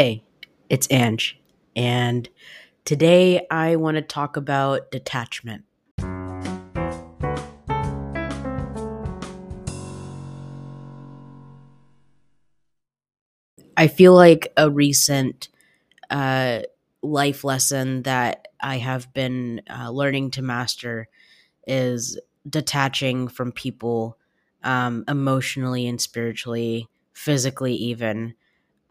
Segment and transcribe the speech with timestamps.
[0.00, 0.22] Hey,
[0.70, 1.40] it's Ange,
[1.74, 2.28] and
[2.84, 5.64] today I want to talk about detachment.
[13.76, 15.48] I feel like a recent
[16.08, 16.60] uh,
[17.02, 21.08] life lesson that I have been uh, learning to master
[21.66, 24.16] is detaching from people
[24.62, 28.36] um, emotionally and spiritually, physically, even.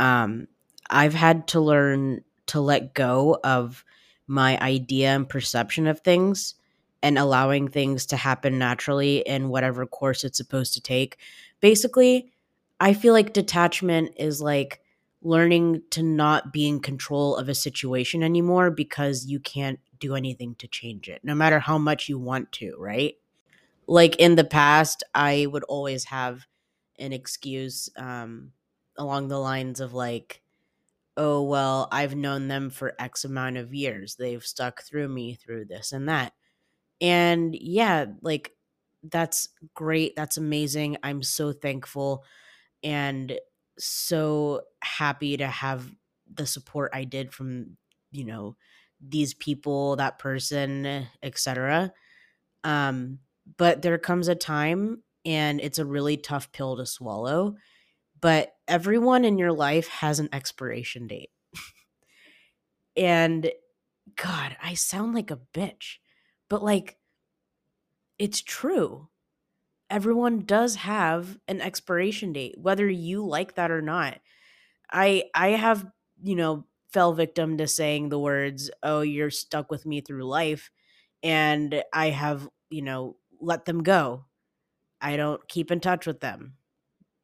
[0.00, 0.48] Um,
[0.90, 3.84] I've had to learn to let go of
[4.26, 6.54] my idea and perception of things
[7.02, 11.18] and allowing things to happen naturally in whatever course it's supposed to take.
[11.60, 12.32] Basically,
[12.80, 14.80] I feel like detachment is like
[15.22, 20.54] learning to not be in control of a situation anymore because you can't do anything
[20.56, 23.14] to change it, no matter how much you want to, right?
[23.86, 26.46] Like in the past, I would always have
[26.98, 28.52] an excuse um,
[28.96, 30.42] along the lines of like,
[31.16, 34.16] oh, well, I've known them for X amount of years.
[34.16, 36.32] They've stuck through me through this and that.
[37.00, 38.52] And yeah, like
[39.02, 40.16] that's great.
[40.16, 40.96] That's amazing.
[41.02, 42.24] I'm so thankful
[42.82, 43.38] and
[43.78, 45.90] so happy to have
[46.32, 47.76] the support I did from,
[48.10, 48.56] you know,
[49.06, 51.92] these people, that person, etc.
[52.64, 53.20] Um
[53.58, 57.56] but there comes a time and it's a really tough pill to swallow,
[58.26, 61.30] but everyone in your life has an expiration date.
[62.96, 63.52] and
[64.16, 65.98] god, I sound like a bitch.
[66.50, 66.96] But like
[68.18, 69.06] it's true
[69.90, 74.18] everyone does have an expiration date whether you like that or not
[74.90, 75.86] i i have
[76.24, 80.70] you know fell victim to saying the words oh you're stuck with me through life
[81.22, 84.24] and i have you know let them go
[85.00, 86.54] i don't keep in touch with them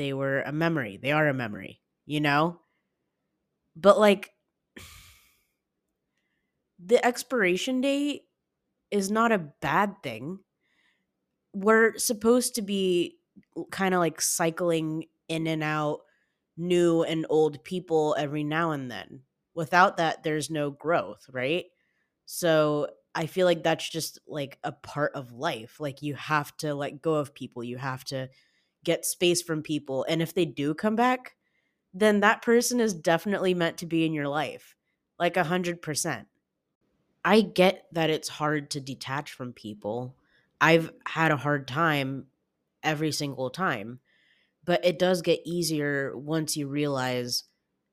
[0.00, 2.58] they were a memory they are a memory you know
[3.76, 4.30] but like
[6.78, 8.22] the expiration date
[8.90, 10.38] is not a bad thing
[11.52, 13.18] we're supposed to be
[13.70, 16.00] kind of like cycling in and out
[16.56, 19.22] new and old people every now and then.
[19.54, 21.64] Without that, there's no growth, right?
[22.26, 25.80] So I feel like that's just like a part of life.
[25.80, 28.28] Like you have to let go of people, you have to
[28.84, 30.04] get space from people.
[30.08, 31.36] And if they do come back,
[31.92, 34.76] then that person is definitely meant to be in your life,
[35.18, 36.28] like a hundred percent.
[37.24, 40.14] I get that it's hard to detach from people.
[40.60, 42.26] I've had a hard time
[42.82, 44.00] every single time,
[44.64, 47.44] but it does get easier once you realize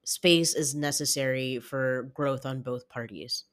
[0.05, 3.43] space is necessary for growth on both parties.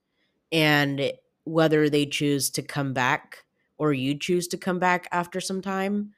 [0.53, 1.13] And
[1.45, 3.45] whether they choose to come back
[3.77, 6.13] or you choose to come back after some time,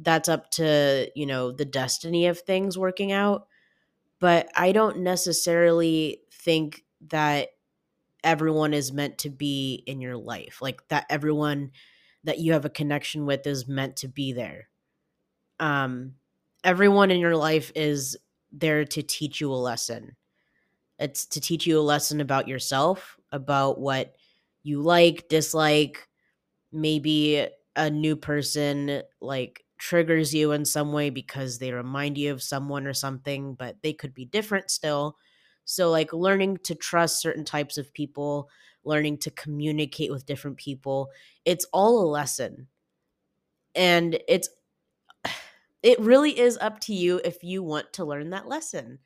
[0.00, 3.48] that's up to, you know, the destiny of things working out.
[4.20, 7.50] But I don't necessarily think that
[8.24, 10.60] everyone is meant to be in your life.
[10.62, 11.72] Like that everyone
[12.24, 14.68] that you have a connection with is meant to be there.
[15.60, 16.14] Um
[16.64, 18.16] everyone in your life is
[18.52, 20.16] there to teach you a lesson.
[20.98, 24.16] It's to teach you a lesson about yourself, about what
[24.62, 26.08] you like, dislike,
[26.72, 32.42] maybe a new person like triggers you in some way because they remind you of
[32.42, 35.16] someone or something, but they could be different still.
[35.64, 38.48] So, like, learning to trust certain types of people,
[38.84, 41.10] learning to communicate with different people,
[41.44, 42.68] it's all a lesson.
[43.74, 44.48] And it's,
[45.82, 48.98] it really is up to you if you want to learn that lesson.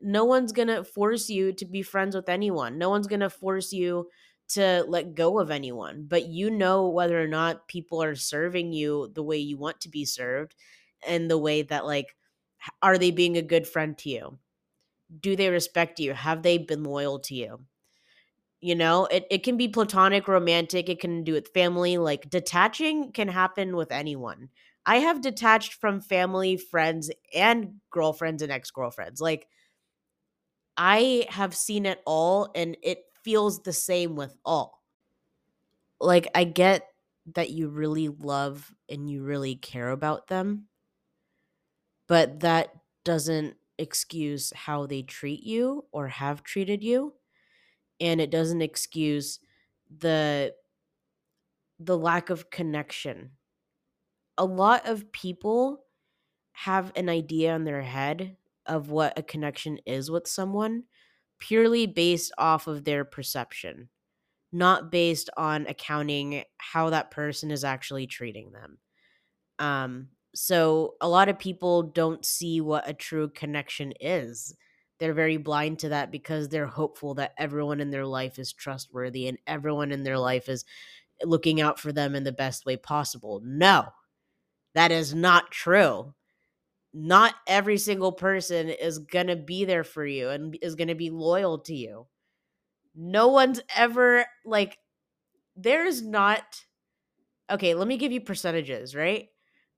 [0.00, 2.78] No one's going to force you to be friends with anyone.
[2.78, 4.08] No one's going to force you
[4.50, 9.10] to let go of anyone, but you know whether or not people are serving you
[9.14, 10.54] the way you want to be served
[11.06, 12.16] and the way that, like,
[12.82, 14.38] are they being a good friend to you?
[15.20, 16.14] do they respect you?
[16.14, 17.60] Have they been loyal to you?
[18.60, 21.98] You know, it, it can be platonic, romantic, it can do with family.
[21.98, 24.48] Like detaching can happen with anyone.
[24.86, 29.20] I have detached from family, friends, and girlfriends and ex girlfriends.
[29.20, 29.48] Like,
[30.76, 34.84] I have seen it all, and it feels the same with all.
[36.00, 36.88] Like, I get
[37.26, 40.68] that you really love and you really care about them,
[42.06, 42.74] but that
[43.04, 47.14] doesn't excuse how they treat you or have treated you
[48.00, 49.40] and it doesn't excuse
[49.90, 50.54] the
[51.78, 53.36] the lack of connection
[54.36, 55.84] a lot of people
[56.52, 58.36] have an idea in their head
[58.66, 60.84] of what a connection is with someone
[61.44, 63.88] purely based off of their perception
[64.52, 68.78] not based on accounting how that person is actually treating them
[69.58, 74.56] um so a lot of people don't see what a true connection is.
[74.98, 79.28] they're very blind to that because they're hopeful that everyone in their life is trustworthy
[79.28, 80.64] and everyone in their life is
[81.24, 83.40] looking out for them in the best way possible.
[83.44, 83.86] No,
[84.74, 86.14] that is not true.
[86.96, 90.94] Not every single person is going to be there for you and is going to
[90.94, 92.06] be loyal to you.
[92.94, 94.78] No one's ever like,
[95.56, 96.64] there's not.
[97.50, 99.28] Okay, let me give you percentages, right?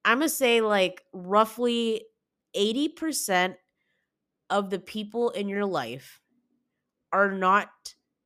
[0.04, 2.02] I'm going to say like roughly
[2.54, 3.56] 80%
[4.50, 6.20] of the people in your life
[7.12, 7.70] are not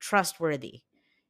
[0.00, 0.80] trustworthy.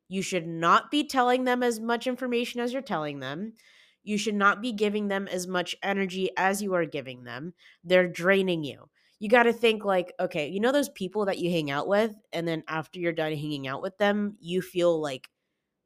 [0.08, 3.52] You should not be telling them as much information as you're telling them.
[4.02, 7.54] You should not be giving them as much energy as you are giving them.
[7.84, 8.88] They're draining you.
[9.18, 12.14] You got to think like, okay, you know those people that you hang out with
[12.32, 15.28] and then after you're done hanging out with them, you feel like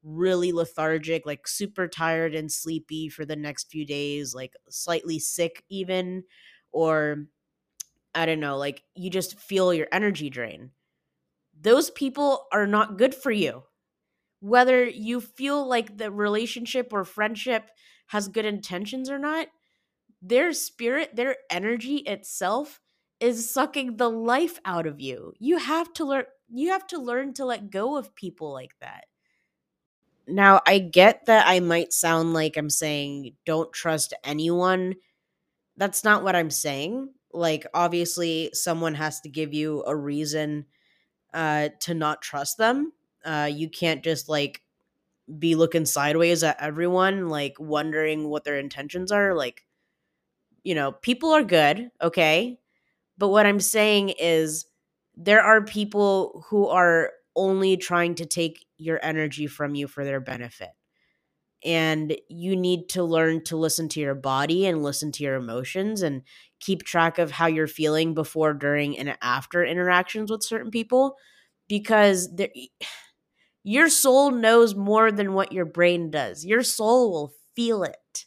[0.02, 5.64] really lethargic, like super tired and sleepy for the next few days, like slightly sick
[5.68, 6.24] even
[6.72, 7.26] or
[8.14, 10.70] I don't know, like you just feel your energy drain.
[11.58, 13.64] Those people are not good for you.
[14.40, 17.70] Whether you feel like the relationship or friendship
[18.06, 19.48] has good intentions or not,
[20.22, 22.80] their spirit, their energy itself
[23.20, 25.32] is sucking the life out of you.
[25.38, 29.06] You have to learn you have to learn to let go of people like that.
[30.28, 34.94] Now, I get that I might sound like I'm saying don't trust anyone.
[35.76, 40.66] That's not what I'm saying like obviously someone has to give you a reason
[41.34, 42.92] uh to not trust them
[43.24, 44.62] uh you can't just like
[45.38, 49.38] be looking sideways at everyone like wondering what their intentions are mm-hmm.
[49.38, 49.64] like
[50.62, 52.58] you know people are good okay
[53.16, 54.66] but what i'm saying is
[55.16, 60.20] there are people who are only trying to take your energy from you for their
[60.20, 60.70] benefit
[61.64, 66.02] and you need to learn to listen to your body and listen to your emotions
[66.02, 66.22] and
[66.60, 71.16] keep track of how you're feeling before during and after interactions with certain people
[71.68, 72.28] because
[73.64, 78.24] your soul knows more than what your brain does your soul will feel it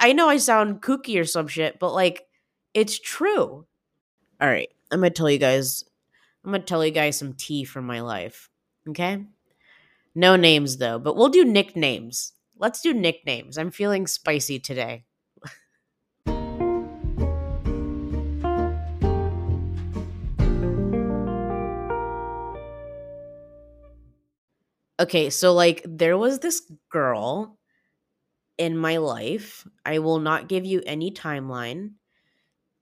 [0.00, 2.22] i know i sound kooky or some shit but like
[2.72, 3.66] it's true
[4.40, 5.84] all right i'm gonna tell you guys
[6.44, 8.48] i'm gonna tell you guys some tea from my life
[8.88, 9.24] okay
[10.18, 12.32] no names though, but we'll do nicknames.
[12.58, 13.58] Let's do nicknames.
[13.58, 15.04] I'm feeling spicy today.
[25.00, 27.58] Okay, so like there was this girl
[28.58, 29.66] in my life.
[29.84, 31.92] I will not give you any timeline.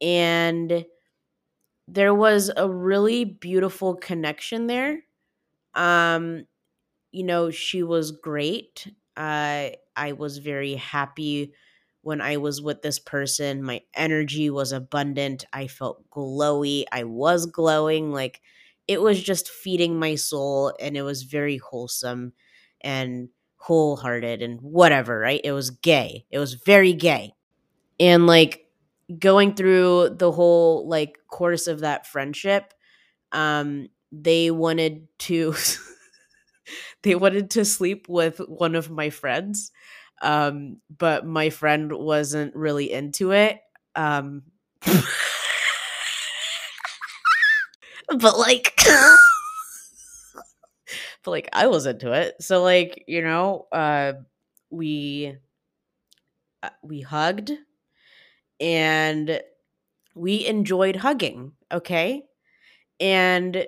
[0.01, 0.85] And
[1.87, 5.01] there was a really beautiful connection there.
[5.75, 6.47] Um
[7.13, 8.87] you know, she was great.
[9.17, 11.55] Uh, I was very happy
[12.03, 13.63] when I was with this person.
[13.63, 15.47] My energy was abundant.
[15.53, 16.85] I felt glowy.
[16.93, 18.13] I was glowing.
[18.13, 18.43] Like
[18.89, 22.33] it was just feeding my soul and it was very wholesome
[22.81, 25.41] and wholehearted and whatever, right?
[25.43, 26.27] It was gay.
[26.31, 27.33] It was very gay.
[28.01, 28.67] And like
[29.19, 32.75] going through the whole like course of that friendship,
[33.33, 35.55] um, they wanted to
[37.03, 39.71] they wanted to sleep with one of my friends
[40.23, 43.61] um but my friend wasn't really into it
[43.97, 44.43] um
[48.19, 48.75] but like
[51.25, 52.37] but like I was into it.
[52.43, 54.15] So like you know uh
[54.71, 55.37] we
[56.63, 57.53] uh, we hugged
[58.61, 59.41] and
[60.15, 62.25] we enjoyed hugging okay?
[63.01, 63.67] And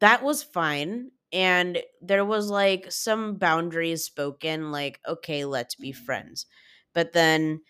[0.00, 1.10] that was fine.
[1.32, 6.46] And there was like some boundaries spoken like okay let's be friends.
[6.94, 7.62] But then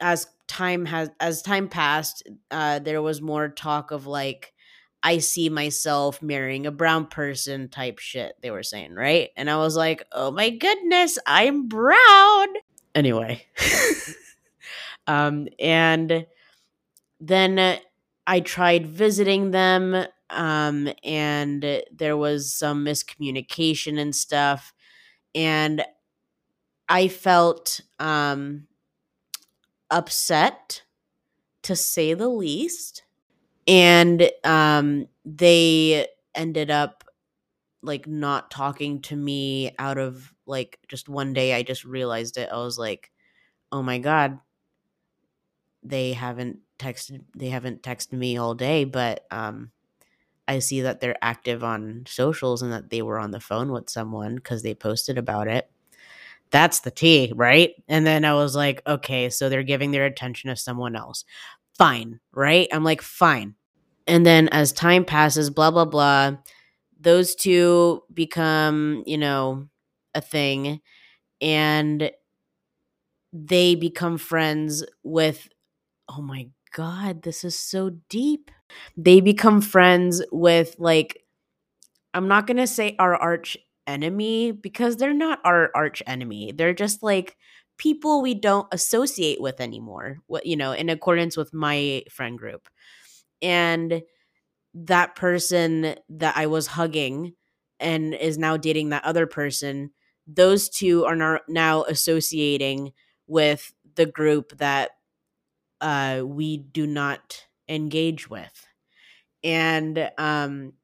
[0.00, 4.52] as time has as time passed uh there was more talk of like
[5.06, 9.56] i see myself marrying a brown person type shit they were saying right and i
[9.56, 12.48] was like oh my goodness i'm brown
[12.94, 13.44] anyway
[15.06, 16.26] um and
[17.20, 17.78] then
[18.26, 24.72] i tried visiting them um, and there was some miscommunication and stuff.
[25.34, 25.84] And
[26.88, 28.66] I felt um,
[29.90, 30.82] upset,
[31.62, 33.02] to say the least.
[33.66, 37.04] And um, they ended up
[37.82, 41.54] like not talking to me out of like just one day.
[41.54, 42.50] I just realized it.
[42.52, 43.10] I was like,
[43.72, 44.40] oh my God,
[45.82, 49.70] they haven't texted they haven't texted me all day but um
[50.48, 53.90] I see that they're active on socials and that they were on the phone with
[53.90, 55.70] someone because they posted about it.
[56.50, 57.74] That's the tea, right?
[57.88, 61.24] And then I was like, okay, so they're giving their attention to someone else.
[61.78, 62.68] Fine, right?
[62.72, 63.54] I'm like, fine.
[64.06, 66.32] And then as time passes, blah, blah, blah,
[66.98, 69.68] those two become, you know,
[70.14, 70.80] a thing.
[71.40, 72.10] And
[73.32, 75.48] they become friends with,
[76.08, 78.50] oh my God, this is so deep.
[78.96, 81.22] They become friends with, like,
[82.14, 86.52] I'm not going to say our arch enemy because they're not our arch enemy.
[86.52, 87.36] They're just like
[87.78, 92.68] people we don't associate with anymore, you know, in accordance with my friend group.
[93.42, 94.02] And
[94.74, 97.34] that person that I was hugging
[97.80, 99.90] and is now dating that other person,
[100.26, 102.92] those two are now associating
[103.26, 104.90] with the group that
[105.80, 108.66] uh, we do not engage with.
[109.44, 110.74] And um,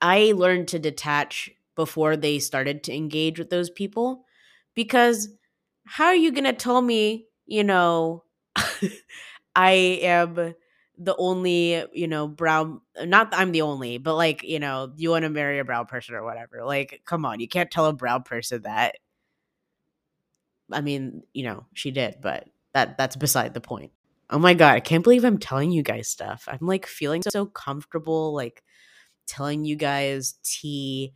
[0.00, 4.24] I learned to detach before they started to engage with those people
[4.74, 5.28] because
[5.88, 8.24] how are you going to tell me, you know,
[9.56, 9.70] I
[10.02, 10.54] am
[10.98, 15.24] the only, you know, brown not I'm the only, but like, you know, you want
[15.24, 16.64] to marry a brown person or whatever.
[16.64, 18.96] Like, come on, you can't tell a brown person that.
[20.70, 23.92] I mean, you know, she did, but that that's beside the point.
[24.30, 26.44] Oh my god, I can't believe I'm telling you guys stuff.
[26.46, 28.62] I'm like feeling so comfortable like
[29.26, 31.12] telling you guys tea.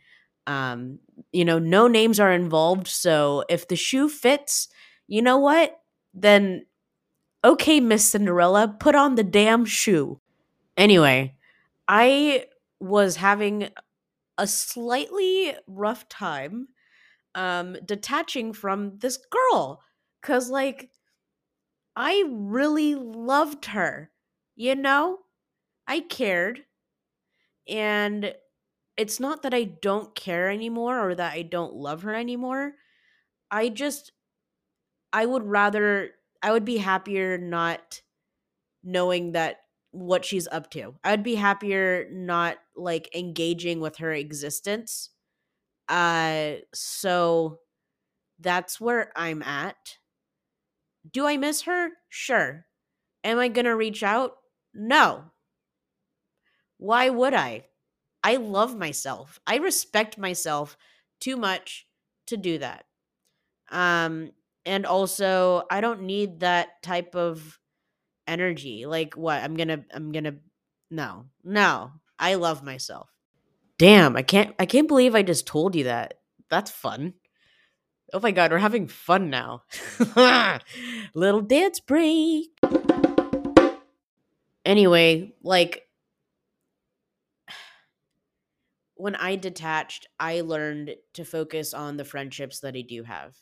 [0.47, 0.99] Um,
[1.33, 4.69] you know, no names are involved, so if the shoe fits,
[5.07, 5.79] you know what?
[6.15, 6.67] Then
[7.45, 10.21] okay, Miss Cinderella, put on the damn shoe.
[10.77, 11.37] Anyway,
[11.89, 12.47] I
[12.81, 13.71] was having
[14.39, 16.69] a slightly rough time
[17.35, 19.81] um detaching from this girl
[20.23, 20.91] cuz like
[21.97, 24.11] I really loved her.
[24.57, 25.21] You know?
[25.87, 26.65] I cared.
[27.69, 28.35] And
[28.97, 32.75] it's not that I don't care anymore or that I don't love her anymore.
[33.51, 34.13] I just
[35.13, 36.11] I would rather
[36.43, 38.03] I would be happier not
[38.85, 39.59] knowing that
[39.93, 40.97] what she's up to.
[41.05, 45.11] I'd be happier not like engaging with her existence.
[45.89, 47.61] Uh so
[48.41, 49.99] that's where I'm at.
[51.09, 51.91] Do I miss her?
[52.09, 52.67] Sure.
[53.25, 54.39] Am I going to reach out?
[54.75, 55.33] No.
[56.77, 57.69] Why would I?
[58.25, 59.41] I love myself.
[59.47, 60.77] I respect myself
[61.21, 61.87] too much
[62.27, 62.85] to do that.
[63.71, 64.33] Um
[64.65, 67.59] and also I don't need that type of
[68.27, 68.87] energy.
[68.87, 69.43] Like what?
[69.43, 70.37] I'm going to I'm going to
[70.91, 71.27] no.
[71.43, 71.93] No.
[72.19, 73.09] I love myself.
[73.79, 76.15] Damn, I can't I can't believe I just told you that.
[76.51, 77.15] That's fun.
[78.13, 79.63] Oh my god, we're having fun now.
[81.15, 82.51] Little dance break.
[84.65, 85.83] Anyway, like
[89.03, 93.35] when I detached, I learned to focus on the friendships that I do have.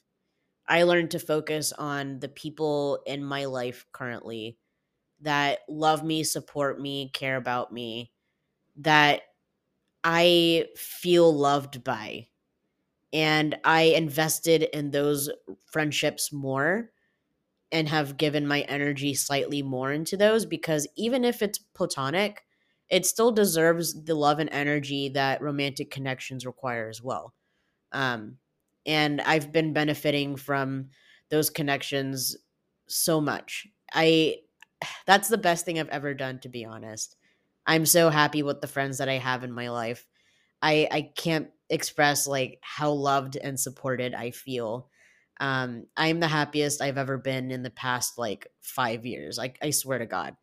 [0.66, 4.56] I learned to focus on the people in my life currently
[5.20, 8.10] that love me, support me, care about me,
[8.76, 9.22] that
[10.04, 12.28] I feel loved by
[13.12, 15.30] and I invested in those
[15.66, 16.90] friendships more
[17.72, 22.44] and have given my energy slightly more into those because even if it's platonic,
[22.90, 27.34] it still deserves the love and energy that romantic connections require as well.
[27.92, 28.38] Um,
[28.86, 30.90] and I've been benefiting from
[31.30, 32.36] those connections
[32.88, 33.66] so much.
[33.92, 34.36] I
[35.06, 37.16] that's the best thing I've ever done to be honest.
[37.66, 40.06] I'm so happy with the friends that I have in my life.
[40.62, 44.90] I I can't express like how loved and supported I feel.
[45.40, 49.38] Um, I'm the happiest I've ever been in the past like five years.
[49.38, 50.36] Like I swear to God.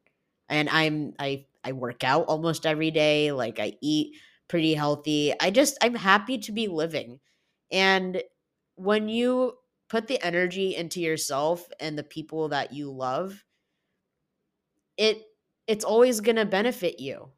[0.49, 3.31] And I'm I I work out almost every day.
[3.31, 4.15] Like I eat
[4.47, 5.33] pretty healthy.
[5.39, 7.19] I just I'm happy to be living.
[7.71, 8.23] And
[8.75, 9.57] when you
[9.89, 13.43] put the energy into yourself and the people that you love,
[14.97, 15.23] it
[15.67, 17.31] it's always going to benefit you.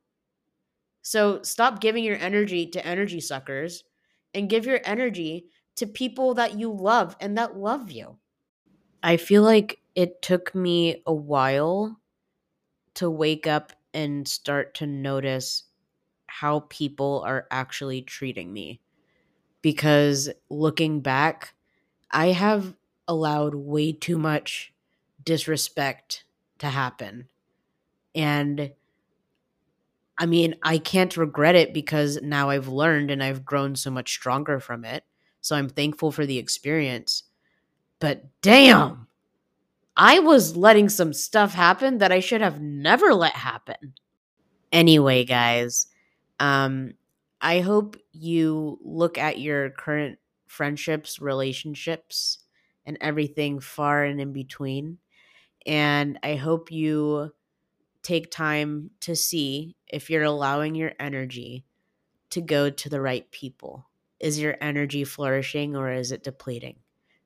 [1.02, 3.84] So stop giving your energy to energy suckers
[4.34, 8.20] and give your energy to people that you love and that love you.
[9.04, 12.00] I feel like it took me a while
[12.96, 15.64] to wake up and start to notice
[16.28, 18.80] how people are actually treating me.
[19.62, 21.54] Because looking back,
[22.10, 22.76] I have
[23.10, 24.74] allowed way too much
[25.26, 26.24] disrespect
[26.60, 27.28] to happen.
[28.16, 28.72] And
[30.18, 34.14] I mean, I can't regret it because now I've learned and I've grown so much
[34.14, 35.04] stronger from it.
[35.42, 37.24] So I'm thankful for the experience.
[38.00, 39.08] But damn,
[40.00, 43.96] I was letting some stuff happen that I should have never let happen.
[44.72, 45.88] Anyway, guys,
[46.40, 46.94] um
[47.42, 52.40] I hope you look at your current friendships, relationships,
[52.86, 54.98] and everything far and in between.
[55.66, 57.34] And I hope you
[58.04, 61.66] take time to see if you're allowing your energy
[62.32, 63.90] to go to the right people.
[64.20, 66.78] Is your energy flourishing or is it depleting?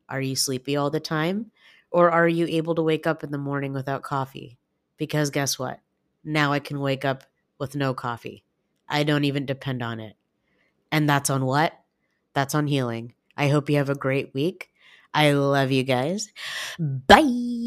[0.10, 1.52] Are you sleepy all the time?
[1.94, 4.58] Or are you able to wake up in the morning without coffee?
[4.98, 5.80] Because guess what?
[6.24, 7.24] Now I can wake up
[7.60, 8.44] with no coffee.
[8.90, 10.16] I don't even depend on it.
[10.92, 11.74] And that's on what?
[12.34, 13.14] That's on healing.
[13.38, 14.70] I hope you have a great week.
[15.14, 16.30] I love you guys.
[16.80, 17.63] Bye.